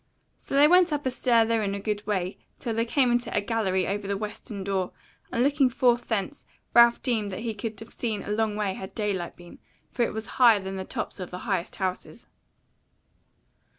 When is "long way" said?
8.31-8.73